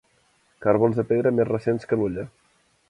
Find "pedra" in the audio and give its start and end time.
1.11-1.35